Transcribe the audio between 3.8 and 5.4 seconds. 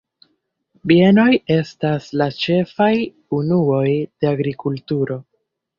de agrikulturo.